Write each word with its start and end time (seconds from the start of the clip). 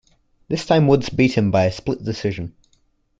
This 0.47 0.65
time 0.65 0.87
Woods 0.87 1.09
beat 1.09 1.37
him 1.37 1.51
by 1.51 1.65
a 1.65 1.71
split 1.71 2.03
decision. 2.03 2.55